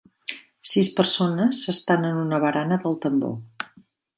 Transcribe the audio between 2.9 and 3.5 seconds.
"El Tambor".